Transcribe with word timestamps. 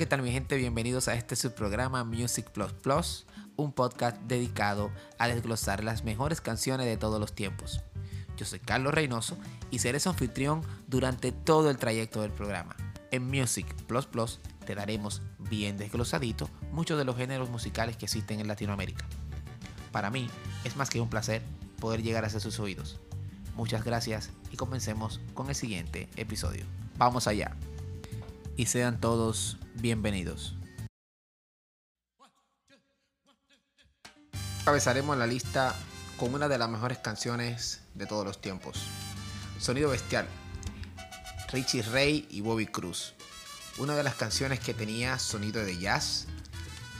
¿qué 0.00 0.06
tal 0.06 0.22
mi 0.22 0.32
gente? 0.32 0.56
Bienvenidos 0.56 1.08
a 1.08 1.14
este 1.14 1.36
subprograma 1.36 2.04
Music 2.04 2.48
Plus 2.52 2.72
Plus, 2.72 3.26
un 3.56 3.70
podcast 3.70 4.16
dedicado 4.22 4.90
a 5.18 5.28
desglosar 5.28 5.84
las 5.84 6.04
mejores 6.04 6.40
canciones 6.40 6.86
de 6.86 6.96
todos 6.96 7.20
los 7.20 7.34
tiempos. 7.34 7.82
Yo 8.38 8.46
soy 8.46 8.60
Carlos 8.60 8.94
Reynoso 8.94 9.36
y 9.70 9.80
seré 9.80 10.00
su 10.00 10.08
anfitrión 10.08 10.62
durante 10.86 11.32
todo 11.32 11.68
el 11.68 11.76
trayecto 11.76 12.22
del 12.22 12.30
programa. 12.30 12.74
En 13.10 13.26
Music 13.26 13.66
Plus 13.86 14.06
Plus 14.06 14.40
te 14.64 14.74
daremos 14.74 15.20
bien 15.38 15.76
desglosadito 15.76 16.48
muchos 16.72 16.96
de 16.96 17.04
los 17.04 17.18
géneros 17.18 17.50
musicales 17.50 17.98
que 17.98 18.06
existen 18.06 18.40
en 18.40 18.48
Latinoamérica. 18.48 19.04
Para 19.92 20.08
mí 20.08 20.30
es 20.64 20.76
más 20.76 20.88
que 20.88 21.02
un 21.02 21.10
placer 21.10 21.42
poder 21.78 22.02
llegar 22.02 22.24
hacia 22.24 22.40
sus 22.40 22.58
oídos. 22.58 23.00
Muchas 23.54 23.84
gracias 23.84 24.30
y 24.50 24.56
comencemos 24.56 25.20
con 25.34 25.50
el 25.50 25.54
siguiente 25.54 26.08
episodio. 26.16 26.64
Vamos 26.96 27.26
allá. 27.26 27.54
Y 28.56 28.64
sean 28.64 28.98
todos 28.98 29.58
bienvenidos. 29.80 30.54
Cabezaremos 34.64 35.16
la 35.16 35.26
lista 35.26 35.74
con 36.18 36.34
una 36.34 36.48
de 36.48 36.58
las 36.58 36.68
mejores 36.68 36.98
canciones 36.98 37.80
de 37.94 38.06
todos 38.06 38.26
los 38.26 38.40
tiempos. 38.40 38.82
Sonido 39.58 39.90
Bestial. 39.90 40.26
Richie 41.50 41.82
Ray 41.82 42.26
y 42.30 42.42
Bobby 42.42 42.66
Cruz. 42.66 43.14
Una 43.78 43.94
de 43.94 44.02
las 44.02 44.14
canciones 44.14 44.60
que 44.60 44.74
tenía 44.74 45.18
sonido 45.18 45.64
de 45.64 45.78
jazz 45.78 46.26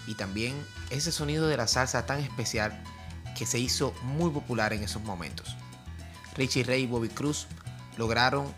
y 0.06 0.14
también 0.14 0.54
ese 0.88 1.12
sonido 1.12 1.48
de 1.48 1.58
la 1.58 1.66
salsa 1.66 2.06
tan 2.06 2.20
especial 2.20 2.82
que 3.36 3.44
se 3.44 3.58
hizo 3.58 3.92
muy 4.02 4.30
popular 4.30 4.72
en 4.72 4.82
esos 4.82 5.02
momentos. 5.02 5.54
Richie 6.34 6.64
Ray 6.64 6.84
y 6.84 6.86
Bobby 6.86 7.10
Cruz 7.10 7.46
lograron 7.98 8.52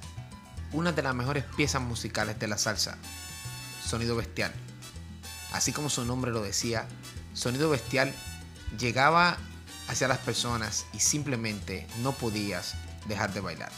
una 0.73 0.93
de 0.93 1.03
las 1.03 1.15
mejores 1.15 1.45
piezas 1.57 1.83
musicales 1.83 2.39
de 2.39 2.47
la 2.47 2.57
salsa, 2.57 2.97
Sonido 3.85 4.17
Bestial. 4.17 4.53
Así 5.53 5.73
como 5.73 5.91
su 5.91 6.05
nombre 6.05 6.31
lo 6.31 6.43
decía, 6.43 6.87
Sonido 7.35 7.71
Bestial 7.71 8.13
llegaba 8.79 9.37
hacia 9.89 10.09
las 10.09 10.19
personas 10.19 10.87
y 10.93 11.01
simplemente 11.01 11.87
no 12.03 12.13
podías 12.13 12.75
dejar 13.07 13.33
de 13.35 13.41
bailar. 13.41 13.73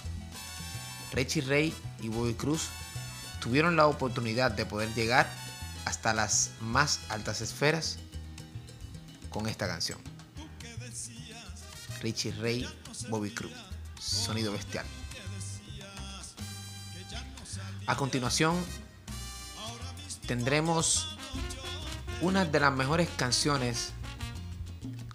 Richie 1.13 1.43
Ray 1.43 1.75
y 2.01 2.09
Bobby 2.09 2.35
Cruz 2.35 2.69
tuvieron 3.41 3.77
la 3.77 3.87
oportunidad 3.87 4.51
de 4.51 4.67
poder 4.67 4.93
llegar 4.95 5.29
hasta 5.85 6.15
las 6.15 6.51
más 6.61 7.01
altas 7.09 7.41
esferas 7.41 7.99
con 9.31 9.49
esta 9.49 9.67
canción. 9.67 9.99
Richie 12.01 12.33
Ray, 12.33 12.69
Bobby 13.09 13.31
Cruz, 13.31 13.53
Sonido 13.99 14.53
Bestial. 14.53 14.85
A 17.87 17.97
continuación 17.97 18.57
tendremos 20.27 21.17
una 22.21 22.45
de 22.45 22.61
las 22.61 22.73
mejores 22.73 23.09
canciones 23.17 23.93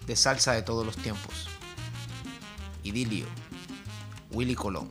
de 0.06 0.16
salsa 0.16 0.52
de 0.52 0.62
todos 0.62 0.86
los 0.86 0.96
tiempos. 0.96 1.48
Idilio, 2.82 3.26
Willy 4.30 4.54
Colón. 4.54 4.90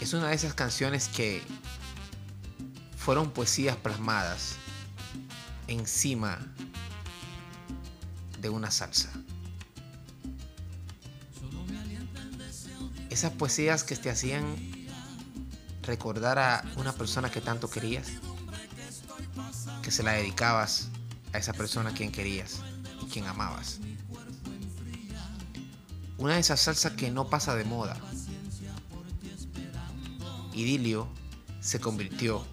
Es 0.00 0.12
una 0.12 0.28
de 0.28 0.34
esas 0.34 0.54
canciones 0.54 1.08
que 1.08 1.42
fueron 2.96 3.30
poesías 3.30 3.76
plasmadas 3.76 4.56
encima 5.66 6.38
de 8.40 8.48
una 8.48 8.70
salsa. 8.70 9.10
Esas 13.10 13.32
poesías 13.32 13.84
que 13.84 13.96
te 13.96 14.10
hacían 14.10 14.77
recordar 15.88 16.38
a 16.38 16.62
una 16.76 16.92
persona 16.92 17.30
que 17.30 17.40
tanto 17.40 17.68
querías, 17.68 18.08
que 19.82 19.90
se 19.90 20.02
la 20.02 20.12
dedicabas 20.12 20.88
a 21.32 21.38
esa 21.38 21.54
persona 21.54 21.90
a 21.90 21.94
quien 21.94 22.12
querías 22.12 22.60
y 23.02 23.06
quien 23.06 23.26
amabas. 23.26 23.80
Una 26.18 26.34
de 26.34 26.40
esas 26.40 26.60
salsas 26.60 26.92
que 26.92 27.10
no 27.10 27.30
pasa 27.30 27.54
de 27.56 27.64
moda. 27.64 27.96
Idilio 30.52 31.08
se 31.60 31.80
convirtió 31.80 32.44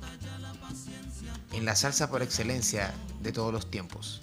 en 1.51 1.65
la 1.65 1.75
salsa 1.75 2.09
por 2.09 2.21
excelencia 2.21 2.93
de 3.21 3.33
todos 3.33 3.51
los 3.51 3.69
tiempos. 3.69 4.21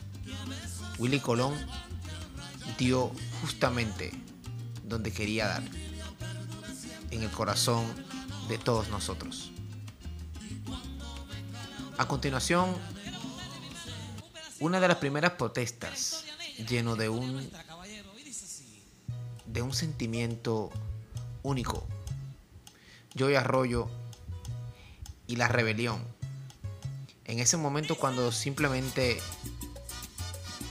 Willy 0.98 1.20
Colón 1.20 1.54
dio 2.78 3.12
justamente 3.42 4.12
donde 4.84 5.12
quería 5.12 5.48
dar, 5.48 5.62
en 7.10 7.22
el 7.22 7.30
corazón 7.30 7.84
de 8.48 8.58
todos 8.58 8.88
nosotros. 8.88 9.52
A 11.98 12.08
continuación, 12.08 12.74
una 14.60 14.80
de 14.80 14.88
las 14.88 14.96
primeras 14.96 15.32
protestas 15.32 16.24
lleno 16.68 16.96
de 16.96 17.08
un 17.08 17.50
de 19.46 19.60
un 19.60 19.74
sentimiento 19.74 20.70
único. 21.42 21.86
Joy 23.14 23.34
Arroyo 23.34 23.88
y 25.26 25.36
la 25.36 25.48
rebelión. 25.48 26.02
En 27.26 27.38
ese 27.38 27.56
momento 27.56 27.96
cuando 27.96 28.32
simplemente 28.32 29.20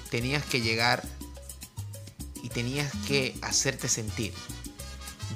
tenías 0.09 0.43
que 0.43 0.61
llegar 0.61 1.03
y 2.43 2.49
tenías 2.49 2.91
que 3.07 3.35
hacerte 3.41 3.87
sentir. 3.87 4.33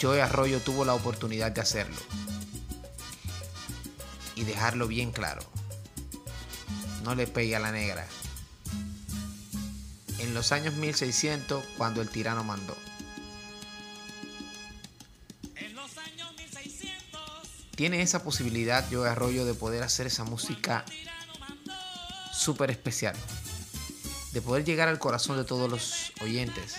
Joey 0.01 0.19
Arroyo 0.19 0.59
tuvo 0.59 0.83
la 0.83 0.93
oportunidad 0.93 1.51
de 1.51 1.61
hacerlo 1.61 1.95
y 4.35 4.43
dejarlo 4.43 4.87
bien 4.87 5.11
claro. 5.11 5.41
No 7.03 7.15
le 7.15 7.27
pegue 7.27 7.55
a 7.55 7.59
la 7.59 7.71
negra. 7.71 8.05
En 10.19 10.33
los 10.33 10.51
años 10.51 10.73
1600, 10.75 11.63
cuando 11.77 12.01
el 12.01 12.09
tirano 12.09 12.43
mandó. 12.43 12.75
Tiene 17.75 18.01
esa 18.01 18.23
posibilidad 18.23 18.85
Joey 18.89 19.09
Arroyo 19.09 19.45
de 19.45 19.53
poder 19.53 19.83
hacer 19.83 20.07
esa 20.07 20.23
música 20.23 20.85
súper 22.31 22.71
especial 22.71 23.15
de 24.35 24.41
poder 24.41 24.65
llegar 24.65 24.89
al 24.89 24.99
corazón 24.99 25.37
de 25.37 25.45
todos 25.45 25.71
los 25.71 26.11
oyentes 26.21 26.75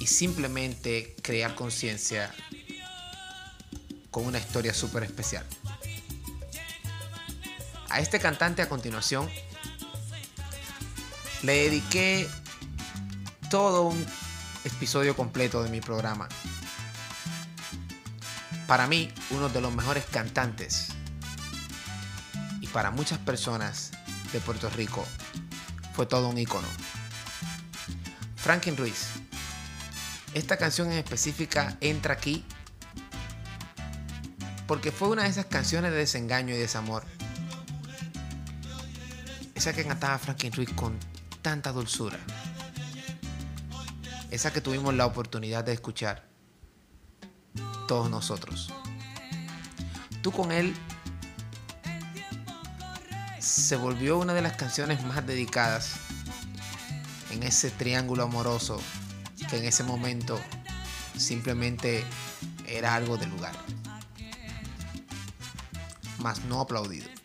y 0.00 0.08
simplemente 0.08 1.14
crear 1.22 1.54
conciencia 1.54 2.34
con 4.10 4.26
una 4.26 4.40
historia 4.40 4.74
súper 4.74 5.04
especial. 5.04 5.46
A 7.90 8.00
este 8.00 8.20
cantante 8.20 8.62
a 8.62 8.68
continuación 8.68 9.28
le 11.42 11.52
dediqué 11.52 12.28
todo 13.50 13.84
un 13.84 14.06
episodio 14.64 15.16
completo 15.16 15.62
de 15.62 15.70
mi 15.70 15.80
programa. 15.80 16.28
Para 18.66 18.86
mí, 18.86 19.10
uno 19.30 19.48
de 19.48 19.60
los 19.60 19.72
mejores 19.72 20.04
cantantes 20.04 20.88
y 22.60 22.66
para 22.66 22.90
muchas 22.90 23.18
personas 23.18 23.92
de 24.32 24.40
Puerto 24.40 24.68
Rico 24.68 25.06
fue 25.94 26.04
todo 26.06 26.28
un 26.28 26.36
icono. 26.36 26.68
Franklin 28.36 28.76
Ruiz. 28.76 29.06
Esta 30.34 30.58
canción 30.58 30.92
en 30.92 30.98
específica 30.98 31.76
entra 31.80 32.14
aquí 32.14 32.44
porque 34.66 34.92
fue 34.92 35.08
una 35.08 35.22
de 35.22 35.30
esas 35.30 35.46
canciones 35.46 35.90
de 35.90 35.96
desengaño 35.96 36.54
y 36.54 36.58
desamor. 36.58 37.04
Esa 39.58 39.72
que 39.72 39.84
cantaba 39.84 40.16
Franklin 40.18 40.52
Ruiz 40.52 40.72
con 40.72 40.96
tanta 41.42 41.72
dulzura. 41.72 42.16
Esa 44.30 44.52
que 44.52 44.60
tuvimos 44.60 44.94
la 44.94 45.04
oportunidad 45.04 45.64
de 45.64 45.72
escuchar 45.72 46.28
todos 47.88 48.08
nosotros. 48.08 48.72
Tú 50.22 50.30
con 50.30 50.52
él 50.52 50.76
se 53.40 53.74
volvió 53.74 54.18
una 54.18 54.32
de 54.32 54.42
las 54.42 54.56
canciones 54.56 55.04
más 55.04 55.26
dedicadas 55.26 55.96
en 57.32 57.42
ese 57.42 57.72
triángulo 57.72 58.22
amoroso 58.22 58.80
que 59.50 59.56
en 59.56 59.64
ese 59.64 59.82
momento 59.82 60.40
simplemente 61.16 62.04
era 62.64 62.94
algo 62.94 63.16
de 63.16 63.26
lugar, 63.26 63.56
mas 66.20 66.44
no 66.44 66.60
aplaudido. 66.60 67.17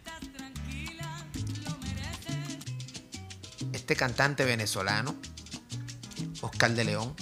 Este 3.83 3.97
cantante 3.97 4.45
venezolano, 4.45 5.13
Oscar 6.39 6.71
de 6.71 6.85
León, 6.85 7.13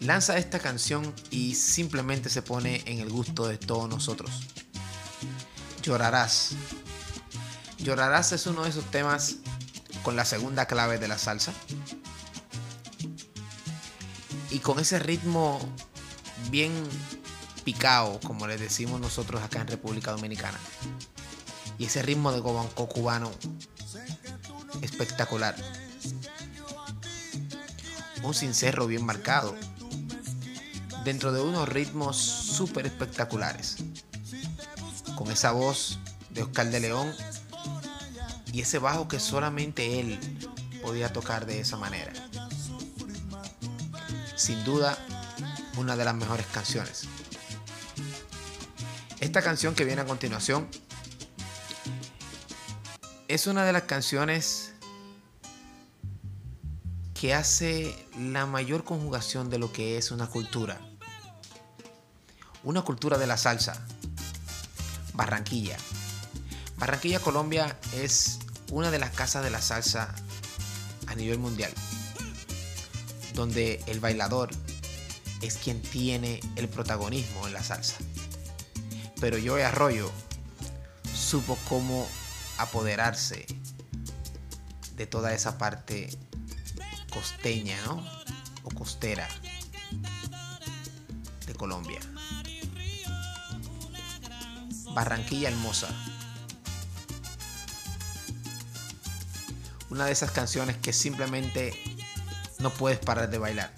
lanza 0.00 0.36
esta 0.36 0.58
canción 0.58 1.14
y 1.30 1.54
simplemente 1.54 2.28
se 2.28 2.42
pone 2.42 2.82
en 2.84 2.98
el 2.98 3.08
gusto 3.08 3.48
de 3.48 3.56
todos 3.56 3.88
nosotros. 3.88 4.42
Llorarás 5.82 6.50
Llorarás 7.78 8.32
es 8.32 8.46
uno 8.46 8.64
de 8.64 8.68
esos 8.68 8.84
temas 8.90 9.36
con 10.02 10.14
la 10.14 10.26
segunda 10.26 10.66
clave 10.66 10.98
de 10.98 11.08
la 11.08 11.16
salsa. 11.16 11.54
Y 14.50 14.58
con 14.58 14.78
ese 14.78 14.98
ritmo 14.98 15.58
bien 16.50 16.70
picao, 17.64 18.20
como 18.20 18.46
le 18.46 18.58
decimos 18.58 19.00
nosotros 19.00 19.42
acá 19.42 19.62
en 19.62 19.68
República 19.68 20.10
Dominicana. 20.10 20.58
Y 21.78 21.86
ese 21.86 22.02
ritmo 22.02 22.30
de 22.30 22.40
gobanco 22.40 22.90
cubano 22.90 23.30
espectacular. 24.98 25.54
Un 28.24 28.34
sincerro 28.34 28.88
bien 28.88 29.06
marcado, 29.06 29.54
dentro 31.04 31.32
de 31.32 31.40
unos 31.40 31.68
ritmos 31.68 32.16
súper 32.16 32.86
espectaculares. 32.86 33.76
Con 35.14 35.30
esa 35.30 35.52
voz 35.52 36.00
de 36.30 36.42
Oscar 36.42 36.70
de 36.70 36.80
León 36.80 37.14
y 38.52 38.62
ese 38.62 38.78
bajo 38.78 39.06
que 39.06 39.20
solamente 39.20 40.00
él 40.00 40.18
podía 40.82 41.12
tocar 41.12 41.46
de 41.46 41.60
esa 41.60 41.76
manera. 41.76 42.12
Sin 44.34 44.64
duda, 44.64 44.98
una 45.76 45.96
de 45.96 46.04
las 46.04 46.14
mejores 46.14 46.46
canciones. 46.46 47.04
Esta 49.20 49.42
canción 49.42 49.76
que 49.76 49.84
viene 49.84 50.02
a 50.02 50.06
continuación 50.06 50.68
es 53.28 53.46
una 53.46 53.64
de 53.64 53.72
las 53.72 53.82
canciones 53.82 54.67
que 57.20 57.34
hace 57.34 57.96
la 58.16 58.46
mayor 58.46 58.84
conjugación 58.84 59.50
de 59.50 59.58
lo 59.58 59.72
que 59.72 59.98
es 59.98 60.12
una 60.12 60.28
cultura. 60.28 60.80
Una 62.62 62.82
cultura 62.82 63.18
de 63.18 63.26
la 63.26 63.36
salsa. 63.36 63.84
Barranquilla. 65.14 65.76
Barranquilla, 66.76 67.18
Colombia 67.18 67.76
es 67.92 68.38
una 68.70 68.92
de 68.92 69.00
las 69.00 69.10
casas 69.10 69.42
de 69.42 69.50
la 69.50 69.60
salsa 69.60 70.14
a 71.08 71.14
nivel 71.16 71.40
mundial, 71.40 71.72
donde 73.34 73.82
el 73.88 73.98
bailador 73.98 74.50
es 75.42 75.56
quien 75.56 75.82
tiene 75.82 76.38
el 76.54 76.68
protagonismo 76.68 77.48
en 77.48 77.52
la 77.52 77.64
salsa. 77.64 77.96
Pero 79.20 79.38
Joey 79.44 79.64
Arroyo 79.64 80.08
supo 81.12 81.58
cómo 81.68 82.06
apoderarse 82.58 83.44
de 84.94 85.06
toda 85.08 85.34
esa 85.34 85.58
parte 85.58 86.10
costeña, 87.18 87.76
¿no? 87.84 88.00
O 88.62 88.70
costera 88.70 89.28
de 91.46 91.54
Colombia. 91.54 91.98
Barranquilla 94.94 95.48
Hermosa. 95.48 95.88
Una 99.90 100.04
de 100.04 100.12
esas 100.12 100.30
canciones 100.30 100.76
que 100.76 100.92
simplemente 100.92 101.72
no 102.60 102.70
puedes 102.70 103.00
parar 103.00 103.28
de 103.28 103.38
bailar. 103.38 103.72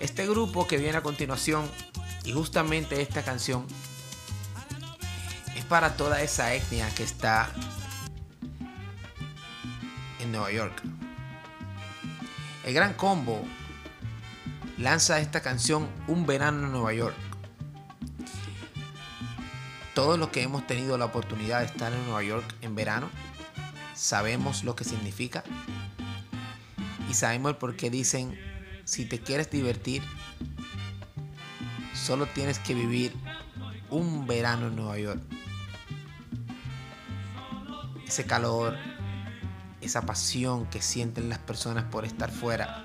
Este 0.00 0.26
grupo 0.26 0.66
que 0.66 0.76
viene 0.76 0.98
a 0.98 1.02
continuación 1.02 1.70
y 2.24 2.32
justamente 2.32 3.00
esta 3.00 3.22
canción 3.22 3.66
es 5.56 5.64
para 5.64 5.96
toda 5.96 6.20
esa 6.20 6.52
etnia 6.52 6.94
que 6.94 7.04
está 7.04 7.50
Nueva 10.38 10.52
York. 10.52 10.82
El 12.64 12.74
Gran 12.74 12.94
Combo 12.94 13.44
lanza 14.76 15.20
esta 15.20 15.40
canción 15.40 15.88
Un 16.06 16.26
verano 16.26 16.64
en 16.64 16.72
Nueva 16.72 16.92
York. 16.92 17.16
Todos 19.94 20.16
los 20.16 20.28
que 20.28 20.42
hemos 20.42 20.64
tenido 20.66 20.96
la 20.96 21.06
oportunidad 21.06 21.58
de 21.58 21.66
estar 21.66 21.92
en 21.92 22.04
Nueva 22.04 22.22
York 22.22 22.54
en 22.62 22.76
verano 22.76 23.10
sabemos 23.94 24.62
lo 24.62 24.76
que 24.76 24.84
significa 24.84 25.42
y 27.10 27.14
sabemos 27.14 27.56
por 27.56 27.74
qué 27.74 27.90
dicen 27.90 28.38
si 28.84 29.06
te 29.06 29.18
quieres 29.20 29.50
divertir 29.50 30.02
Solo 31.94 32.26
tienes 32.26 32.60
que 32.60 32.74
vivir 32.74 33.12
un 33.90 34.26
verano 34.26 34.68
en 34.68 34.76
Nueva 34.76 34.98
York. 34.98 35.20
Ese 38.06 38.24
calor, 38.24 38.78
esa 39.88 40.02
pasión 40.02 40.66
que 40.66 40.82
sienten 40.82 41.30
las 41.30 41.38
personas 41.38 41.84
por 41.84 42.04
estar 42.04 42.30
fuera, 42.30 42.84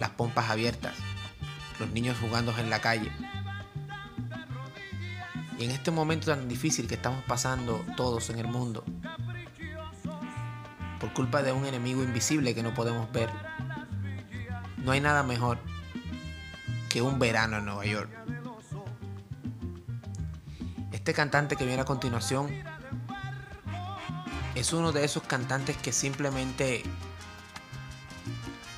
las 0.00 0.10
pompas 0.10 0.50
abiertas, 0.50 0.94
los 1.78 1.90
niños 1.90 2.16
jugando 2.20 2.52
en 2.58 2.70
la 2.70 2.80
calle. 2.80 3.12
Y 5.58 5.64
en 5.64 5.70
este 5.70 5.92
momento 5.92 6.26
tan 6.26 6.48
difícil 6.48 6.88
que 6.88 6.96
estamos 6.96 7.22
pasando 7.24 7.84
todos 7.96 8.30
en 8.30 8.40
el 8.40 8.48
mundo, 8.48 8.84
por 10.98 11.12
culpa 11.12 11.42
de 11.42 11.52
un 11.52 11.66
enemigo 11.66 12.02
invisible 12.02 12.52
que 12.52 12.64
no 12.64 12.74
podemos 12.74 13.10
ver, 13.12 13.30
no 14.78 14.90
hay 14.90 15.00
nada 15.00 15.22
mejor 15.22 15.58
que 16.88 17.00
un 17.00 17.20
verano 17.20 17.58
en 17.58 17.64
Nueva 17.64 17.86
York. 17.86 18.10
Este 20.90 21.14
cantante 21.14 21.54
que 21.54 21.64
viene 21.64 21.82
a 21.82 21.84
continuación 21.84 22.50
es 24.54 24.72
uno 24.72 24.92
de 24.92 25.04
esos 25.04 25.22
cantantes 25.22 25.76
que 25.76 25.92
simplemente 25.92 26.82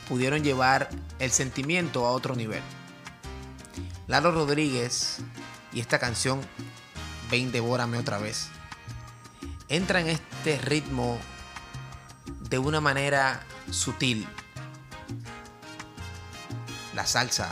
pudieron 0.08 0.42
llevar 0.42 0.88
el 1.18 1.30
sentimiento 1.30 2.06
a 2.06 2.10
otro 2.10 2.36
nivel. 2.36 2.62
Lalo 4.06 4.32
Rodríguez 4.32 5.18
y 5.72 5.80
esta 5.80 5.98
canción 5.98 6.40
Ven, 7.30 7.50
devórame 7.50 7.98
otra 7.98 8.18
vez. 8.18 8.48
Entra 9.68 10.00
en 10.00 10.08
este 10.08 10.58
ritmo 10.58 11.18
de 12.50 12.58
una 12.58 12.80
manera 12.80 13.42
sutil. 13.70 14.26
La 16.94 17.06
salsa 17.06 17.50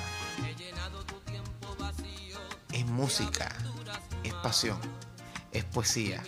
es 2.71 2.87
música, 2.87 3.51
es 4.23 4.35
pasión, 4.35 4.79
es 5.53 5.65
poesía 5.65 6.23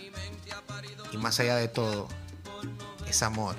y 1.15 1.17
más 1.17 1.39
allá 1.39 1.55
de 1.55 1.69
todo, 1.69 2.09
es 3.07 3.23
amor. 3.23 3.55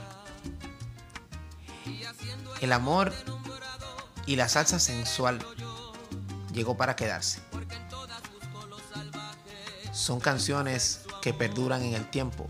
El 2.61 2.71
amor 2.71 3.15
y 4.27 4.37
la 4.37 4.49
salsa 4.51 4.79
sensual 4.79 5.39
llegó 6.53 6.77
para 6.77 6.97
quedarse. 6.97 7.41
Son 9.91 10.21
canciones 10.21 11.01
que 11.23 11.33
perduran 11.33 11.83
en 11.83 11.95
el 11.95 12.11
tiempo. 12.11 12.47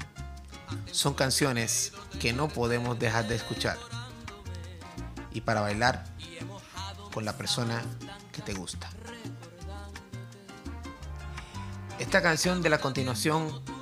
Son 0.90 1.14
canciones 1.14 1.92
que 2.18 2.32
no 2.32 2.48
podemos 2.48 2.98
dejar 2.98 3.28
de 3.28 3.36
escuchar. 3.36 3.78
Y 5.30 5.42
para 5.42 5.60
bailar 5.60 6.04
con 7.14 7.24
la 7.24 7.36
persona 7.36 7.80
que 8.32 8.42
te 8.42 8.54
gusta. 8.54 8.90
Esta 12.00 12.20
canción 12.20 12.60
de 12.60 12.70
la 12.70 12.78
continuación 12.78 13.75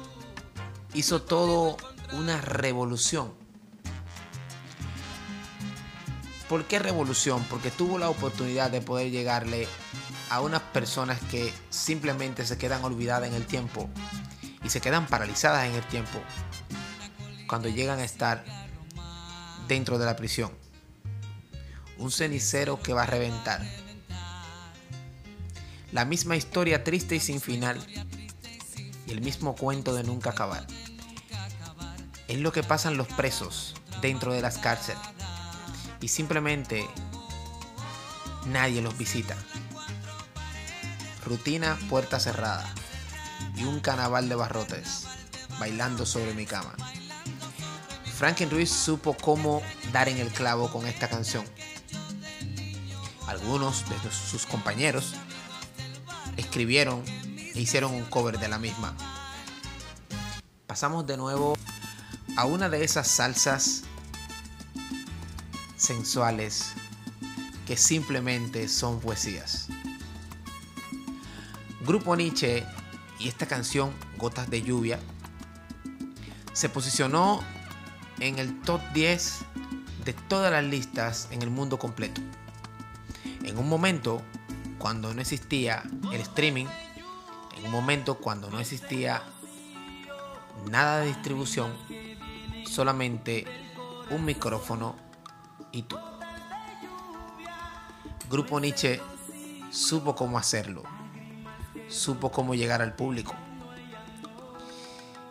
hizo 0.94 1.22
todo 1.22 1.76
una 2.12 2.40
revolución. 2.40 3.32
¿Por 6.48 6.64
qué 6.64 6.78
revolución? 6.78 7.44
Porque 7.50 7.70
tuvo 7.70 7.98
la 7.98 8.08
oportunidad 8.08 8.70
de 8.70 8.80
poder 8.80 9.10
llegarle 9.10 9.66
a 10.30 10.40
unas 10.40 10.62
personas 10.62 11.20
que 11.30 11.52
simplemente 11.70 12.46
se 12.46 12.58
quedan 12.58 12.84
olvidadas 12.84 13.28
en 13.28 13.34
el 13.34 13.46
tiempo 13.46 13.88
y 14.62 14.70
se 14.70 14.80
quedan 14.80 15.06
paralizadas 15.06 15.66
en 15.66 15.74
el 15.74 15.86
tiempo 15.86 16.18
cuando 17.46 17.68
llegan 17.68 17.98
a 17.98 18.04
estar 18.04 18.44
dentro 19.68 19.98
de 19.98 20.06
la 20.06 20.16
prisión. 20.16 20.52
Un 21.98 22.10
cenicero 22.10 22.80
que 22.80 22.92
va 22.92 23.04
a 23.04 23.06
reventar 23.06 23.62
la 25.92 26.04
misma 26.04 26.36
historia 26.36 26.82
triste 26.82 27.14
y 27.14 27.20
sin 27.20 27.40
final. 27.40 27.78
Y 29.06 29.12
el 29.12 29.20
mismo 29.20 29.54
cuento 29.54 29.94
de 29.94 30.02
nunca 30.02 30.30
acabar. 30.30 30.66
Es 32.28 32.38
lo 32.38 32.52
que 32.52 32.62
pasan 32.62 32.96
los 32.96 33.08
presos 33.08 33.74
dentro 34.00 34.32
de 34.32 34.40
las 34.40 34.58
cárceles. 34.58 35.00
Y 36.00 36.08
simplemente 36.08 36.88
nadie 38.46 38.82
los 38.82 38.96
visita. 38.96 39.36
Rutina 41.24 41.78
puerta 41.88 42.18
cerrada. 42.20 42.72
Y 43.56 43.64
un 43.64 43.80
carnaval 43.80 44.28
de 44.28 44.34
barrotes 44.34 45.06
bailando 45.58 46.06
sobre 46.06 46.34
mi 46.34 46.46
cama. 46.46 46.74
Franklin 48.16 48.50
Ruiz 48.50 48.70
supo 48.70 49.14
cómo 49.14 49.62
dar 49.92 50.08
en 50.08 50.18
el 50.18 50.28
clavo 50.28 50.70
con 50.70 50.86
esta 50.86 51.08
canción. 51.08 51.44
Algunos 53.26 53.88
de 53.88 53.96
sus 54.10 54.46
compañeros 54.46 55.14
escribieron 56.36 57.02
e 57.54 57.60
hicieron 57.60 57.92
un 57.92 58.04
cover 58.04 58.38
de 58.38 58.48
la 58.48 58.58
misma. 58.58 58.94
Pasamos 60.66 61.06
de 61.06 61.16
nuevo 61.16 61.56
a 62.36 62.46
una 62.46 62.68
de 62.68 62.84
esas 62.84 63.08
salsas 63.08 63.84
sensuales 65.76 66.72
que 67.66 67.76
simplemente 67.76 68.68
son 68.68 69.00
poesías. 69.00 69.68
Grupo 71.86 72.16
Nietzsche 72.16 72.64
y 73.18 73.28
esta 73.28 73.46
canción 73.46 73.92
Gotas 74.16 74.50
de 74.50 74.62
Lluvia 74.62 74.98
se 76.52 76.68
posicionó 76.68 77.42
en 78.20 78.38
el 78.38 78.60
top 78.62 78.80
10 78.94 79.40
de 80.04 80.12
todas 80.12 80.50
las 80.50 80.64
listas 80.64 81.28
en 81.30 81.42
el 81.42 81.50
mundo 81.50 81.78
completo. 81.78 82.20
En 83.42 83.58
un 83.58 83.68
momento 83.68 84.22
cuando 84.78 85.14
no 85.14 85.20
existía 85.20 85.82
el 86.12 86.20
streaming, 86.20 86.66
en 87.56 87.64
un 87.66 87.70
momento 87.70 88.18
cuando 88.18 88.50
no 88.50 88.60
existía 88.60 89.22
nada 90.70 91.00
de 91.00 91.06
distribución, 91.08 91.72
solamente 92.66 93.44
un 94.10 94.24
micrófono 94.24 94.96
y 95.72 95.82
tú. 95.82 95.98
Grupo 98.30 98.60
Nietzsche 98.60 99.00
supo 99.70 100.14
cómo 100.14 100.38
hacerlo, 100.38 100.82
supo 101.88 102.30
cómo 102.30 102.54
llegar 102.54 102.82
al 102.82 102.94
público. 102.94 103.34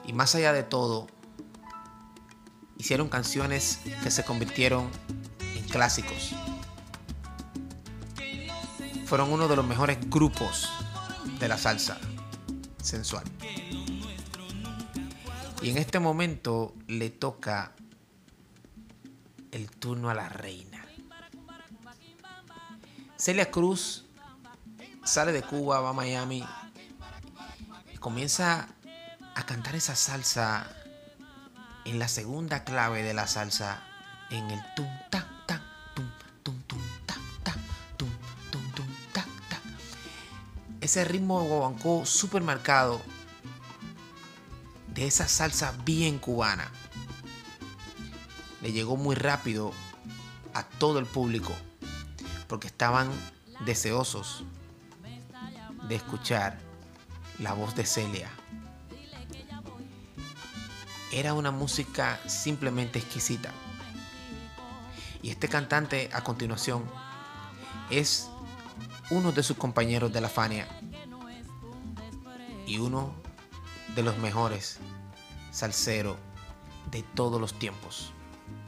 Y 0.06 0.14
más 0.14 0.36
allá 0.36 0.54
de 0.54 0.64
todo, 0.64 1.08
hicieron 2.78 3.10
canciones 3.10 3.80
que 4.04 4.12
se 4.12 4.24
convirtieron 4.26 4.90
en 5.40 5.64
clásicos. 5.70 6.36
Fueron 9.06 9.32
uno 9.32 9.48
de 9.48 9.56
los 9.56 9.66
mejores 9.66 9.98
grupos 10.10 10.70
de 11.40 11.48
la 11.48 11.58
salsa 11.58 11.98
sensual. 12.82 13.24
Y 15.64 15.70
en 15.70 15.78
este 15.78 16.00
momento 16.00 16.76
le 16.88 17.10
toca 17.10 17.72
el 19.54 19.72
turno 19.72 20.10
a 20.10 20.14
la 20.14 20.28
reina. 20.28 20.86
Celia 23.16 23.50
Cruz 23.50 24.04
sale 25.06 25.32
de 25.32 25.42
Cuba, 25.42 25.80
va 25.80 25.92
a 25.92 25.94
Miami 25.94 26.44
y 27.94 27.98
comienza 27.98 28.68
a 29.36 29.46
cantar 29.46 29.76
esa 29.76 29.96
salsa 29.96 30.68
en 31.86 31.98
la 31.98 32.10
segunda 32.10 32.66
clave 32.66 33.02
de 33.02 33.14
la 33.14 33.26
salsa, 33.26 33.82
en 34.32 34.52
el 34.52 34.60
tum 34.76 34.90
ta 35.10 35.26
ta 35.48 35.62
tum 35.96 36.12
tum 36.44 36.62
tum 36.64 36.82
ta 37.06 37.16
ta 37.42 37.54
tum 37.96 38.10
tum 38.52 38.72
tum 38.74 38.88
ta 39.14 39.26
ta. 39.50 39.62
Ese 40.82 41.06
ritmo 41.06 41.42
guaguancó 41.42 42.06
súper 42.06 42.42
marcado 42.42 43.02
de 44.94 45.08
esa 45.08 45.28
salsa 45.28 45.74
bien 45.84 46.20
cubana. 46.20 46.70
Le 48.62 48.72
llegó 48.72 48.96
muy 48.96 49.16
rápido 49.16 49.72
a 50.54 50.64
todo 50.64 51.00
el 51.00 51.06
público 51.06 51.54
porque 52.48 52.68
estaban 52.68 53.10
deseosos 53.66 54.44
de 55.88 55.96
escuchar 55.96 56.60
la 57.40 57.54
voz 57.54 57.76
de 57.76 57.86
Celia. 57.86 58.30
Era 61.12 61.34
una 61.34 61.52
música 61.52 62.20
simplemente 62.28 63.00
exquisita. 63.00 63.52
Y 65.22 65.30
este 65.30 65.48
cantante 65.48 66.10
a 66.14 66.24
continuación 66.24 66.84
es 67.90 68.30
uno 69.10 69.32
de 69.32 69.44
sus 69.44 69.58
compañeros 69.58 70.12
de 70.12 70.22
la 70.22 70.30
Fania 70.30 70.68
y 72.66 72.78
uno 72.78 73.23
de 73.96 74.04
los 74.04 74.18
mejores 74.18 74.80
salseros 75.52 76.18
de 76.92 77.04
todos 77.04 77.40
los 77.40 77.58
tiempos. 77.58 78.14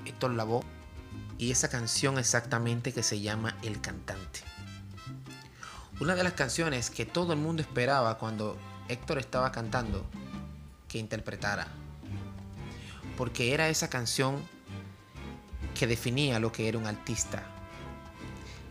Héctor 0.05 0.32
Lavoe 0.32 0.63
y 1.38 1.51
esa 1.51 1.70
canción 1.70 2.17
exactamente 2.17 2.94
que 2.94 3.03
se 3.03 3.20
llama 3.20 3.58
El 3.62 3.82
Cantante. 3.82 4.41
Una 6.00 6.15
de 6.15 6.24
las 6.24 6.34
canciones 6.34 6.89
que 6.89 7.05
todo 7.05 7.34
el 7.34 7.39
mundo 7.39 7.62
esperaba 7.62 8.17
cuando 8.17 8.58
Héctor 8.88 9.17
estaba 9.17 9.51
cantando 9.51 10.05
que 10.88 11.00
interpretara 11.00 11.67
porque 13.17 13.53
era 13.53 13.70
esa 13.70 13.89
canción 13.89 14.44
que 15.77 15.88
definía 15.88 16.39
lo 16.39 16.51
que 16.51 16.67
era 16.67 16.77
un 16.77 16.86
artista. 16.86 17.44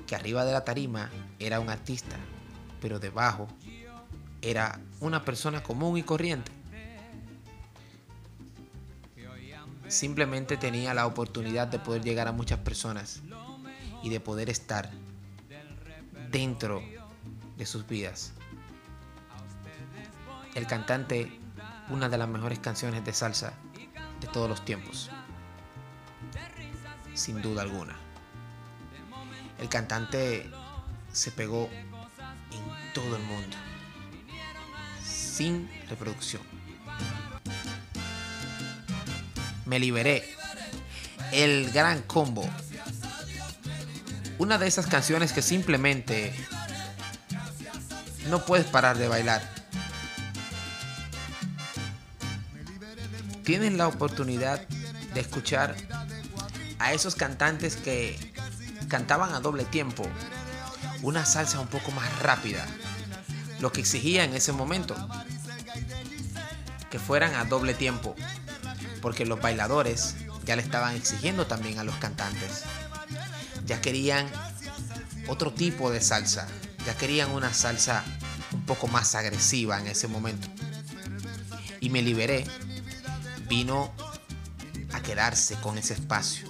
Que 0.07 0.15
arriba 0.15 0.45
de 0.45 0.53
la 0.53 0.65
tarima 0.65 1.11
era 1.39 1.61
un 1.61 1.71
artista, 1.71 2.17
pero 2.81 2.99
debajo 2.99 3.49
era 4.45 4.79
una 5.01 5.25
persona 5.25 5.63
común 5.63 5.97
y 5.97 6.03
corriente. 6.03 6.53
Simplemente 9.89 10.57
tenía 10.57 10.93
la 10.93 11.07
oportunidad 11.07 11.67
de 11.69 11.79
poder 11.79 12.03
llegar 12.03 12.29
a 12.29 12.33
muchas 12.33 12.59
personas 12.59 13.23
y 14.03 14.11
de 14.11 14.21
poder 14.21 14.51
estar 14.51 14.91
dentro 16.31 16.83
de 17.57 17.67
sus 17.67 17.87
vidas. 17.87 18.33
El 20.55 20.67
cantante, 20.67 21.41
una 21.89 22.09
de 22.09 22.19
las 22.19 22.29
mejores 22.29 22.59
canciones 22.59 23.05
de 23.05 23.13
salsa 23.13 23.55
de 24.21 24.27
todos 24.29 24.49
los 24.49 24.65
tiempos. 24.65 25.11
Sin 27.15 27.41
duda 27.41 27.63
alguna. 27.63 27.97
El 29.59 29.69
cantante 29.69 30.51
se 31.13 31.31
pegó 31.31 31.71
Sin 35.35 35.69
reproducción. 35.89 36.43
Me 39.65 39.79
liberé. 39.79 40.25
El 41.33 41.71
gran 41.73 42.03
combo. 42.03 42.49
Una 44.39 44.59
de 44.59 44.67
esas 44.67 44.87
canciones 44.87 45.33
que 45.33 45.43
simplemente 45.43 46.35
no 48.29 48.45
puedes 48.45 48.67
parar 48.67 48.99
de 48.99 49.09
bailar. 49.09 49.55
tienes 53.45 53.75
la 53.75 53.87
oportunidad 53.87 54.67
de 55.13 55.21
escuchar 55.21 55.77
a 56.79 56.93
esos 56.93 57.15
cantantes 57.15 57.77
que 57.77 58.19
cantaban 58.89 59.35
a 59.35 59.41
doble 59.41 59.65
tiempo, 59.65 60.05
una 61.03 61.27
salsa 61.27 61.61
un 61.61 61.69
poco 61.69 61.91
más 61.93 62.21
rápida, 62.21 62.67
lo 63.61 63.71
que 63.71 63.81
exigía 63.81 64.25
en 64.25 64.35
ese 64.35 64.53
momento, 64.53 64.97
que 66.95 67.01
fueran 67.01 67.35
a 67.35 67.45
doble 67.45 67.75
tiempo, 67.75 68.15
porque 69.03 69.27
los 69.27 69.41
bailadores 69.41 70.15
ya 70.45 70.55
le 70.55 70.63
estaban 70.63 70.95
exigiendo 70.95 71.45
también 71.45 71.81
a 71.81 71.83
los 71.83 71.97
cantantes, 71.97 72.63
ya 73.67 73.81
querían 73.81 74.29
otro 75.27 75.53
tipo 75.53 75.91
de 75.91 76.01
salsa, 76.01 76.47
ya 76.87 76.97
querían 76.97 77.33
una 77.33 77.53
salsa 77.53 78.05
un 78.53 78.65
poco 78.65 78.87
más 78.87 79.17
agresiva 79.17 79.81
en 79.81 79.89
ese 79.89 80.07
momento. 80.07 80.47
Y 81.81 81.91
me 81.91 82.01
liberé 82.01 82.47
vino 83.49 83.93
a 84.93 85.03
quedarse 85.03 85.57
con 85.57 85.79
ese 85.79 85.95
espacio. 85.95 86.49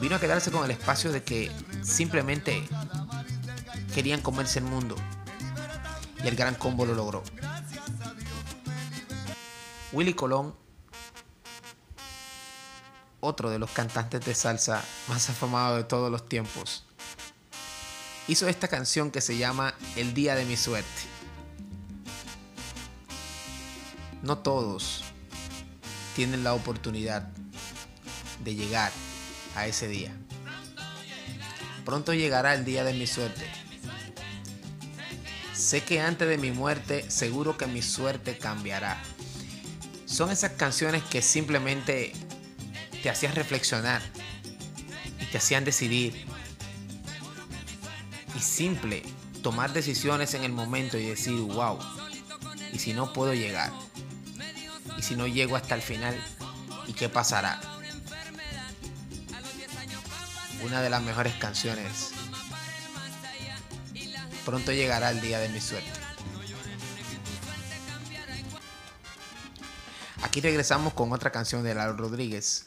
Vino 0.00 0.14
a 0.14 0.20
quedarse 0.20 0.52
con 0.52 0.64
el 0.64 0.70
espacio 0.70 1.10
de 1.10 1.24
que 1.24 1.50
simplemente 1.82 2.68
querían 3.92 4.20
comerse 4.20 4.60
el 4.60 4.66
mundo. 4.66 4.94
Y 6.22 6.28
el 6.28 6.36
gran 6.36 6.54
combo 6.54 6.86
lo 6.86 6.94
logró. 6.94 7.24
Willy 9.94 10.14
Colón, 10.14 10.56
otro 13.20 13.48
de 13.48 13.60
los 13.60 13.70
cantantes 13.70 14.24
de 14.26 14.34
salsa 14.34 14.84
más 15.06 15.30
afamados 15.30 15.78
de 15.78 15.84
todos 15.84 16.10
los 16.10 16.28
tiempos, 16.28 16.84
hizo 18.26 18.48
esta 18.48 18.66
canción 18.66 19.12
que 19.12 19.20
se 19.20 19.38
llama 19.38 19.72
El 19.94 20.12
Día 20.12 20.34
de 20.34 20.46
mi 20.46 20.56
Suerte. 20.56 20.88
No 24.22 24.38
todos 24.38 25.04
tienen 26.16 26.42
la 26.42 26.54
oportunidad 26.54 27.28
de 28.42 28.56
llegar 28.56 28.90
a 29.54 29.68
ese 29.68 29.86
día. 29.86 30.12
Pronto 31.84 32.12
llegará 32.14 32.54
el 32.54 32.64
día 32.64 32.82
de 32.82 32.94
mi 32.94 33.06
suerte. 33.06 33.46
Sé 35.54 35.84
que 35.84 36.00
antes 36.00 36.26
de 36.26 36.36
mi 36.36 36.50
muerte 36.50 37.08
seguro 37.12 37.56
que 37.56 37.68
mi 37.68 37.80
suerte 37.80 38.38
cambiará. 38.38 39.00
Son 40.14 40.30
esas 40.30 40.52
canciones 40.52 41.02
que 41.02 41.20
simplemente 41.20 42.12
te 43.02 43.10
hacían 43.10 43.34
reflexionar 43.34 44.00
y 45.20 45.24
te 45.24 45.38
hacían 45.38 45.64
decidir. 45.64 46.24
Y 48.36 48.38
simple, 48.38 49.02
tomar 49.42 49.72
decisiones 49.72 50.34
en 50.34 50.44
el 50.44 50.52
momento 50.52 50.98
y 50.98 51.06
decir, 51.06 51.34
wow, 51.40 51.80
y 52.72 52.78
si 52.78 52.92
no 52.92 53.12
puedo 53.12 53.34
llegar 53.34 53.72
y 54.96 55.02
si 55.02 55.16
no 55.16 55.26
llego 55.26 55.56
hasta 55.56 55.74
el 55.74 55.82
final, 55.82 56.16
¿y 56.86 56.92
qué 56.92 57.08
pasará? 57.08 57.60
Una 60.62 60.80
de 60.80 60.90
las 60.90 61.02
mejores 61.02 61.34
canciones. 61.34 62.12
Pronto 64.44 64.70
llegará 64.70 65.10
el 65.10 65.20
día 65.20 65.40
de 65.40 65.48
mi 65.48 65.60
suerte. 65.60 66.03
Aquí 70.34 70.40
regresamos 70.40 70.94
con 70.94 71.12
otra 71.12 71.30
canción 71.30 71.62
de 71.62 71.76
Lalo 71.76 71.92
Rodríguez. 71.92 72.66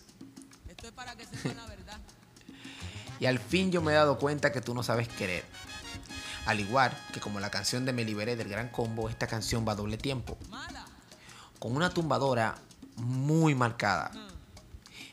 y 3.20 3.26
al 3.26 3.40
fin 3.40 3.74
yo 3.74 3.82
me 3.82 3.92
he 3.92 3.96
dado 3.96 4.18
cuenta 4.20 4.54
que 4.54 4.62
tú 4.62 4.74
no 4.74 4.84
sabes 4.84 5.10
querer. 5.10 5.44
Al 6.46 6.62
igual 6.62 6.98
que 7.12 7.20
como 7.20 7.42
la 7.42 7.50
canción 7.50 7.84
de 7.84 7.92
Me 7.92 8.06
Liberé 8.06 8.38
del 8.38 8.48
Gran 8.48 8.70
Combo, 8.70 9.10
esta 9.10 9.28
canción 9.28 9.68
va 9.68 9.74
a 9.74 9.76
doble 9.76 9.98
tiempo. 9.98 10.38
Con 11.60 11.76
una 11.76 11.90
tumbadora 11.90 12.56
muy 12.96 13.54
marcada. 13.54 14.12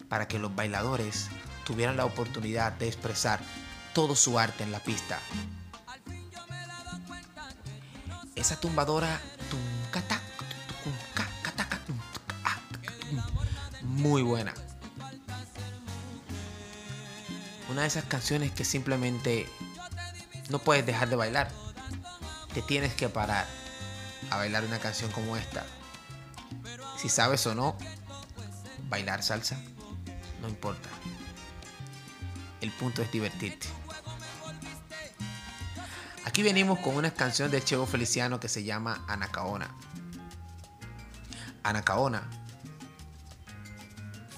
Para 0.08 0.28
que 0.28 0.38
los 0.38 0.54
bailadores 0.54 1.30
tuvieran 1.64 1.96
la 1.96 2.04
oportunidad 2.04 2.70
de 2.74 2.86
expresar 2.86 3.40
todo 3.94 4.14
su 4.14 4.38
arte 4.38 4.62
en 4.62 4.70
la 4.70 4.78
pista. 4.78 5.18
Esa 8.36 8.60
tumbadora 8.60 9.20
muy 14.04 14.20
buena. 14.20 14.52
Una 17.70 17.80
de 17.80 17.86
esas 17.86 18.04
canciones 18.04 18.52
que 18.52 18.62
simplemente 18.62 19.48
no 20.50 20.58
puedes 20.58 20.84
dejar 20.84 21.08
de 21.08 21.16
bailar. 21.16 21.50
Te 22.52 22.60
tienes 22.60 22.92
que 22.92 23.08
parar 23.08 23.46
a 24.30 24.36
bailar 24.36 24.62
una 24.66 24.78
canción 24.78 25.10
como 25.10 25.38
esta. 25.38 25.64
Si 26.98 27.08
sabes 27.08 27.46
o 27.46 27.54
no 27.54 27.78
bailar 28.90 29.22
salsa, 29.22 29.58
no 30.42 30.50
importa. 30.50 30.90
El 32.60 32.72
punto 32.72 33.00
es 33.00 33.10
divertirte. 33.10 33.68
Aquí 36.26 36.42
venimos 36.42 36.78
con 36.80 36.94
una 36.94 37.10
canción 37.14 37.50
de 37.50 37.64
Chego 37.64 37.86
Feliciano 37.86 38.38
que 38.38 38.50
se 38.50 38.64
llama 38.64 39.02
Anacaona. 39.08 39.74
Anacaona 41.62 42.33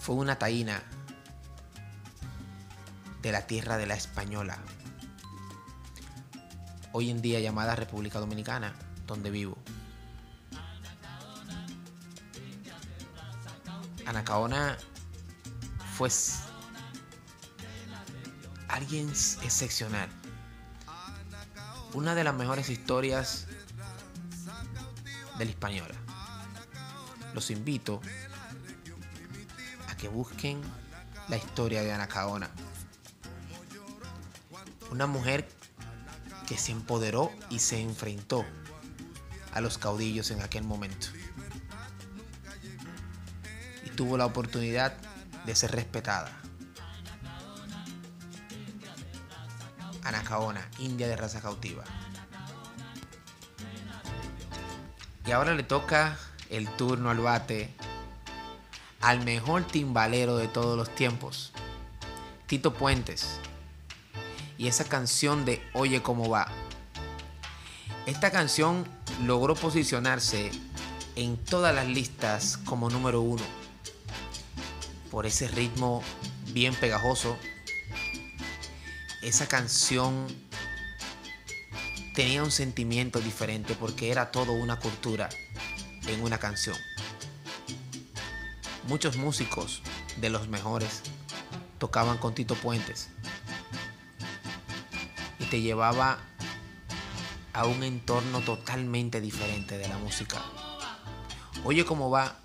fue 0.07 0.15
una 0.15 0.39
taína 0.39 0.85
de 3.23 3.33
la 3.33 3.49
tierra 3.49 3.77
de 3.77 3.87
la 3.87 3.95
Española, 3.95 4.57
hoy 6.93 7.11
en 7.11 7.21
día 7.21 7.41
llamada 7.41 7.75
República 7.75 8.21
Dominicana, 8.21 8.73
donde 9.09 9.31
vivo. 9.33 9.59
Anacaona 14.07 14.77
fue 15.97 16.09
alguien 18.69 19.09
excepcional. 19.09 20.09
Una 21.95 22.15
de 22.15 22.23
las 22.23 22.35
mejores 22.37 22.71
historias 22.71 23.49
de 25.37 25.47
la 25.47 25.51
española. 25.51 25.97
Los 27.35 27.51
invito 27.51 28.01
que 29.99 30.09
busquen 30.09 30.61
la 31.29 31.37
historia 31.37 31.83
de 31.83 31.93
Anacaona. 31.93 32.51
Una 34.91 35.07
mujer 35.07 35.49
que 36.47 36.57
se 36.57 36.73
empoderó 36.73 37.31
y 37.51 37.59
se 37.59 37.81
enfrentó 37.81 38.45
a 39.53 39.61
los 39.61 39.79
caudillos 39.79 40.31
en 40.31 40.43
aquel 40.43 40.65
momento. 40.65 41.09
Y 43.85 43.91
tuvo 43.91 44.17
la 44.17 44.27
oportunidad 44.27 44.97
de 45.45 45.55
ser 45.55 45.73
respetada. 45.73 46.31
Anacaona, 50.05 50.69
india 50.79 51.09
de 51.09 51.17
raza 51.17 51.41
cautiva. 51.41 51.85
Y 55.27 55.33
ahora 55.33 55.55
le 55.55 55.65
toca 55.65 56.17
el 56.51 56.69
turno 56.77 57.11
al 57.11 57.19
bate 57.19 57.75
al 59.07 59.25
mejor 59.25 59.65
timbalero 59.65 60.37
de 60.37 60.49
todos 60.49 60.77
los 60.77 60.93
tiempos, 60.93 61.53
Tito 62.49 62.75
Puentes. 62.75 63.39
Y 64.59 64.67
esa 64.67 64.83
canción 64.83 65.45
de 65.45 65.63
Oye 65.75 66.03
cómo 66.03 66.29
va. 66.29 66.49
Esta 68.07 68.33
canción 68.33 68.85
logró 69.25 69.55
posicionarse 69.55 70.51
en 71.15 71.37
todas 71.37 71.73
las 71.73 71.87
listas 71.87 72.57
como 72.57 72.91
número 72.91 73.21
uno 73.21 73.45
por 75.13 75.25
ese 75.25 75.47
ritmo 75.47 76.03
bien 76.53 76.75
pegajoso. 76.75 77.37
Esa 79.23 79.47
canción 79.47 80.27
tenía 82.17 82.43
un 82.43 82.51
sentimiento 82.51 83.21
diferente 83.21 83.77
porque 83.79 84.11
era 84.11 84.33
todo 84.33 84.51
una 84.51 84.81
cultura 84.81 85.29
en 86.09 86.23
una 86.23 86.39
canción 86.39 86.77
muchos 88.89 89.17
músicos 89.17 89.83
de 90.17 90.31
los 90.31 90.49
mejores 90.49 91.03
tocaban 91.79 92.19
con 92.19 92.35
Tito 92.35 92.55
Puentes 92.55 93.09
y 95.39 95.45
te 95.47 95.61
llevaba 95.61 96.19
a 97.53 97.67
un 97.67 97.83
entorno 97.83 98.41
totalmente 98.41 99.21
diferente 99.21 99.79
de 99.79 99.89
la 99.89 99.99
música. 99.99 100.41
Oye 101.65 101.85
cómo 101.85 102.11
va, 102.11 102.39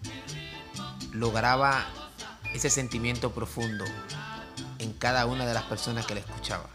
lograba 1.12 1.86
ese 2.54 2.70
sentimiento 2.70 3.32
profundo 3.32 3.86
en 4.80 4.94
cada 4.94 5.26
una 5.26 5.46
de 5.46 5.54
las 5.54 5.64
personas 5.64 6.06
que 6.06 6.16
la 6.16 6.22
escuchaba. 6.22 6.70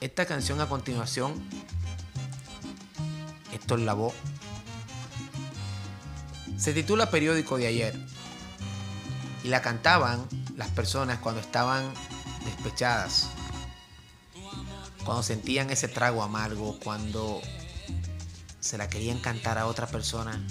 Esta 0.00 0.26
canción 0.26 0.60
a 0.60 0.68
continuación, 0.68 1.42
Héctor 3.52 3.80
Lavoe 3.80 4.12
se 6.66 6.72
titula 6.72 7.12
Periódico 7.12 7.58
de 7.58 7.68
ayer. 7.68 7.94
Y 9.44 9.48
la 9.50 9.62
cantaban 9.62 10.26
las 10.56 10.68
personas 10.70 11.20
cuando 11.20 11.40
estaban 11.40 11.88
despechadas, 12.44 13.28
cuando 15.04 15.22
sentían 15.22 15.70
ese 15.70 15.86
trago 15.86 16.24
amargo, 16.24 16.76
cuando 16.82 17.40
se 18.58 18.78
la 18.78 18.88
querían 18.88 19.20
cantar 19.20 19.58
a 19.58 19.68
otra 19.68 19.86
persona. 19.86 20.44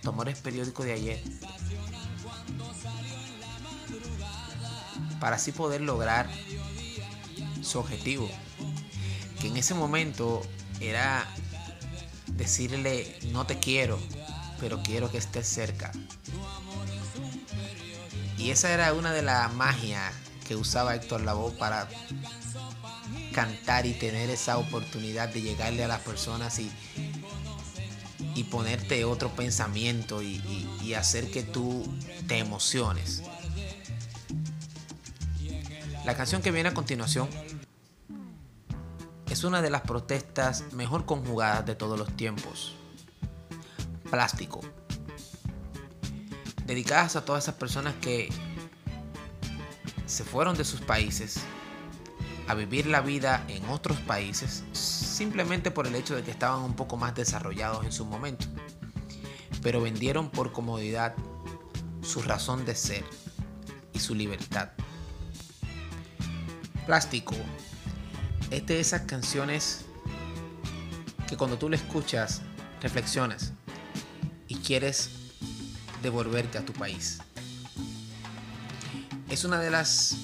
Tomar 0.00 0.30
el 0.30 0.36
periódico 0.36 0.84
de 0.84 0.92
ayer. 0.94 1.22
Para 5.20 5.36
así 5.36 5.52
poder 5.52 5.82
lograr 5.82 6.30
su 7.60 7.78
objetivo, 7.78 8.30
que 9.38 9.48
en 9.48 9.58
ese 9.58 9.74
momento 9.74 10.40
era 10.80 11.26
decirle 12.36 13.18
no 13.30 13.46
te 13.46 13.58
quiero, 13.58 13.98
pero 14.60 14.82
quiero 14.82 15.10
que 15.10 15.18
estés 15.18 15.46
cerca. 15.46 15.92
Y 18.38 18.50
esa 18.50 18.72
era 18.72 18.92
una 18.92 19.12
de 19.12 19.22
las 19.22 19.52
magias 19.54 20.12
que 20.46 20.56
usaba 20.56 20.94
Héctor 20.94 21.22
Lavoe 21.22 21.52
para 21.52 21.88
cantar 23.32 23.86
y 23.86 23.92
tener 23.92 24.30
esa 24.30 24.58
oportunidad 24.58 25.28
de 25.28 25.42
llegarle 25.42 25.84
a 25.84 25.88
las 25.88 26.00
personas 26.00 26.58
y, 26.58 26.70
y 28.34 28.44
ponerte 28.44 29.04
otro 29.04 29.30
pensamiento 29.30 30.22
y, 30.22 30.42
y 30.82 30.94
hacer 30.94 31.30
que 31.30 31.42
tú 31.42 31.84
te 32.26 32.38
emociones. 32.38 33.22
La 36.04 36.16
canción 36.16 36.42
que 36.42 36.50
viene 36.50 36.70
a 36.70 36.74
continuación 36.74 37.28
es 39.42 39.46
una 39.46 39.60
de 39.60 39.70
las 39.70 39.80
protestas 39.80 40.72
mejor 40.72 41.04
conjugadas 41.04 41.66
de 41.66 41.74
todos 41.74 41.98
los 41.98 42.16
tiempos. 42.16 42.76
Plástico. 44.08 44.60
Dedicadas 46.64 47.16
a 47.16 47.24
todas 47.24 47.42
esas 47.42 47.56
personas 47.56 47.96
que 48.00 48.28
se 50.06 50.22
fueron 50.22 50.56
de 50.56 50.64
sus 50.64 50.80
países 50.80 51.40
a 52.46 52.54
vivir 52.54 52.86
la 52.86 53.00
vida 53.00 53.44
en 53.48 53.68
otros 53.68 53.98
países 54.02 54.62
simplemente 54.74 55.72
por 55.72 55.88
el 55.88 55.96
hecho 55.96 56.14
de 56.14 56.22
que 56.22 56.30
estaban 56.30 56.60
un 56.60 56.76
poco 56.76 56.96
más 56.96 57.12
desarrollados 57.16 57.84
en 57.84 57.90
su 57.90 58.04
momento, 58.04 58.46
pero 59.60 59.80
vendieron 59.80 60.30
por 60.30 60.52
comodidad 60.52 61.16
su 62.00 62.22
razón 62.22 62.64
de 62.64 62.76
ser 62.76 63.04
y 63.92 63.98
su 63.98 64.14
libertad. 64.14 64.68
Plástico 66.86 67.34
es 68.52 68.66
de 68.66 68.80
esas 68.80 69.02
canciones 69.02 69.86
que 71.26 71.38
cuando 71.38 71.56
tú 71.56 71.70
la 71.70 71.76
escuchas, 71.76 72.42
reflexionas 72.82 73.52
y 74.46 74.56
quieres 74.56 75.08
devolverte 76.02 76.58
a 76.58 76.64
tu 76.64 76.74
país. 76.74 77.20
Es 79.30 79.44
una 79.44 79.58
de 79.58 79.70
las 79.70 80.16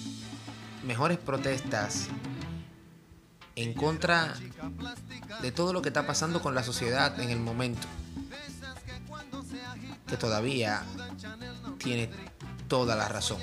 mejores 0.84 1.16
protestas 1.16 2.08
en 3.56 3.72
contra 3.72 4.34
de 5.40 5.50
todo 5.50 5.72
lo 5.72 5.80
que 5.80 5.88
está 5.88 6.06
pasando 6.06 6.42
con 6.42 6.54
la 6.54 6.62
sociedad 6.62 7.18
en 7.20 7.30
el 7.30 7.40
momento, 7.40 7.88
que 10.06 10.18
todavía 10.18 10.82
tiene 11.78 12.10
toda 12.68 12.94
la 12.94 13.08
razón. 13.08 13.40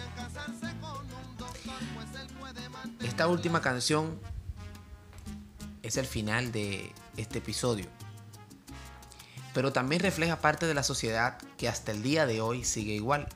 Esta 3.00 3.28
última 3.28 3.62
canción 3.62 4.20
es 5.86 5.98
el 5.98 6.08
final 6.08 6.52
de 6.52 6.92
este 7.16 7.38
episodio. 7.38 7.86
Pero 9.54 9.72
también 9.72 10.02
refleja 10.02 10.42
parte 10.42 10.66
de 10.66 10.74
la 10.74 10.82
sociedad 10.82 11.38
que 11.58 11.70
hasta 11.70 11.92
el 11.92 12.02
día 12.02 12.26
de 12.26 12.42
hoy 12.42 12.66
sigue 12.66 12.94
igual. 12.94 13.28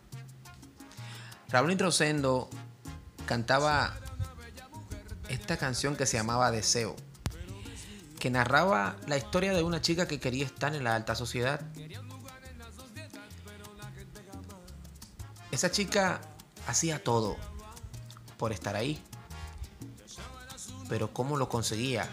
Raúl 1.50 1.78
Rosendo 1.78 2.50
cantaba 3.28 3.96
esta 5.30 5.58
canción 5.58 5.96
que 5.96 6.08
se 6.08 6.18
llamaba 6.18 6.50
Deseo, 6.50 6.96
que 8.18 8.32
narraba 8.32 8.96
la 9.06 9.18
historia 9.18 9.54
de 9.54 9.62
una 9.62 9.80
chica 9.80 10.08
que 10.08 10.20
quería 10.20 10.46
estar 10.46 10.76
en 10.76 10.84
la 10.84 10.96
alta 10.96 11.14
sociedad. 11.14 11.62
Esa 15.52 15.70
chica 15.70 16.20
hacía 16.66 17.04
todo 17.04 17.38
por 18.38 18.52
estar 18.52 18.76
ahí. 18.76 19.02
Pero 20.90 21.14
¿cómo 21.14 21.38
lo 21.38 21.48
conseguía? 21.48 22.10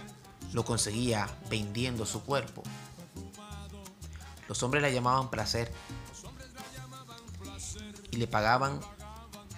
Lo 0.57 0.65
conseguía 0.65 1.29
vendiendo 1.51 2.07
su 2.07 2.23
cuerpo. 2.23 2.63
Los 4.49 4.63
hombres 4.63 4.83
la 4.83 4.89
llamaban 4.89 5.29
placer 5.29 5.71
y 8.11 8.17
le 8.17 8.27
pagaban 8.27 8.81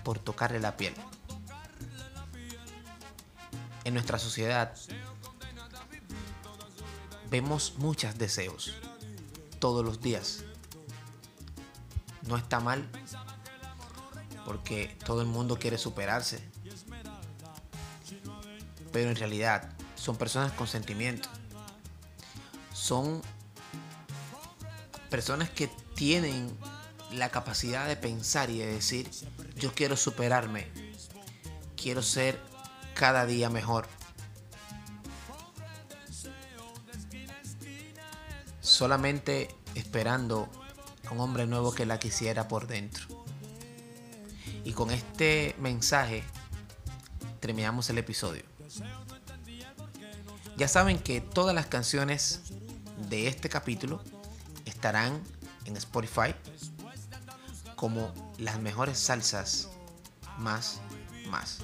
por 0.03 0.19
tocarle 0.19 0.59
la 0.59 0.77
piel. 0.77 0.93
En 3.85 3.95
nuestra 3.95 4.19
sociedad 4.19 4.75
vemos 7.31 7.75
muchos 7.77 8.19
deseos 8.19 8.75
todos 9.61 9.85
los 9.85 10.01
días. 10.01 10.43
No 12.23 12.37
está 12.37 12.59
mal 12.59 12.91
porque 14.45 14.99
todo 15.07 15.21
el 15.21 15.29
mundo 15.29 15.61
quiere 15.61 15.79
superarse. 15.79 16.43
Pero 18.91 19.11
en 19.11 19.15
realidad 19.15 19.78
son 19.99 20.17
personas 20.17 20.53
con 20.53 20.67
sentimiento. 20.67 21.29
Son 22.73 23.21
personas 25.11 25.51
que 25.51 25.69
tienen 25.95 26.57
la 27.13 27.31
capacidad 27.31 27.89
de 27.89 27.97
pensar 27.97 28.51
y 28.51 28.59
de 28.59 28.67
decir, 28.67 29.11
yo 29.57 29.73
quiero 29.75 29.97
superarme, 29.97 30.69
quiero 31.77 32.03
ser 32.03 32.39
cada 32.95 33.27
día 33.27 33.51
mejor. 33.51 33.89
Solamente 38.61 39.49
esperando 39.75 40.49
a 41.07 41.13
un 41.13 41.21
hombre 41.21 41.47
nuevo 41.47 41.75
que 41.75 41.87
la 41.87 41.99
quisiera 41.99 42.47
por 42.47 42.67
dentro. 42.67 43.07
Y 44.65 44.73
con 44.73 44.91
este 44.91 45.57
mensaje 45.59 46.23
terminamos 47.41 47.89
el 47.91 47.99
episodio. 47.99 48.45
Ya 50.57 50.69
saben 50.69 50.99
que 50.99 51.21
todas 51.21 51.55
las 51.55 51.67
canciones 51.67 52.43
de 53.09 53.29
este 53.29 53.49
capítulo 53.49 54.03
estarán 54.65 55.23
en 55.65 55.77
Spotify 55.77 56.35
como 57.77 58.13
las 58.39 58.61
mejores 58.61 58.99
salsas 58.99 59.69
más 60.39 60.81
más. 61.29 61.59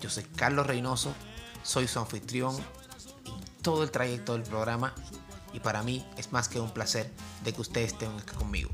Yo 0.00 0.10
soy 0.10 0.24
Carlos 0.24 0.66
Reynoso, 0.66 1.14
soy 1.62 1.88
su 1.88 1.98
anfitrión 1.98 2.56
en 3.24 3.62
todo 3.62 3.82
el 3.82 3.90
trayecto 3.90 4.34
del 4.34 4.42
programa 4.42 4.94
y 5.52 5.60
para 5.60 5.82
mí 5.82 6.06
es 6.16 6.32
más 6.32 6.48
que 6.48 6.60
un 6.60 6.72
placer 6.72 7.10
de 7.44 7.52
que 7.52 7.60
ustedes 7.60 7.92
estén 7.92 8.10
conmigo. 8.38 8.70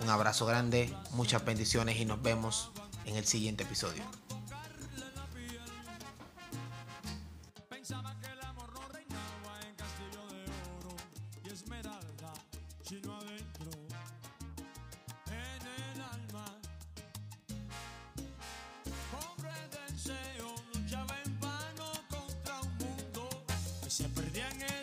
Un 0.00 0.10
abrazo 0.10 0.44
grande, 0.44 0.94
muchas 1.12 1.44
bendiciones 1.44 1.96
y 1.98 2.04
nos 2.04 2.20
vemos 2.20 2.70
en 3.06 3.16
el 3.16 3.24
siguiente 3.24 3.64
episodio. 3.64 4.02
Se 24.34 24.40
perdía 24.40 24.73